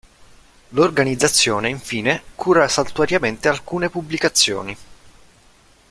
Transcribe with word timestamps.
L'organizzazione 0.69 1.69
infine 1.69 2.23
cura 2.33 2.67
saltuariamente 2.67 3.49
alcune 3.49 3.87
pubblicazioni. 3.87 4.75